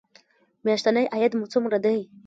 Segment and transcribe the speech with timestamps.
[0.65, 1.97] میاشتنی عاید مو څومره دی؟